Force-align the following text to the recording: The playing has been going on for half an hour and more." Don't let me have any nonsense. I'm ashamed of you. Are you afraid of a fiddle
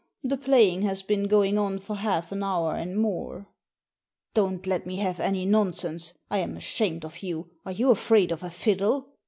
The 0.23 0.35
playing 0.35 0.81
has 0.81 1.03
been 1.03 1.25
going 1.27 1.59
on 1.59 1.77
for 1.77 1.97
half 1.97 2.31
an 2.31 2.41
hour 2.41 2.73
and 2.73 2.97
more." 2.97 3.45
Don't 4.33 4.65
let 4.65 4.87
me 4.87 4.95
have 4.95 5.19
any 5.19 5.45
nonsense. 5.45 6.15
I'm 6.27 6.57
ashamed 6.57 7.05
of 7.05 7.21
you. 7.21 7.51
Are 7.67 7.71
you 7.71 7.91
afraid 7.91 8.31
of 8.31 8.41
a 8.41 8.49
fiddle 8.49 9.09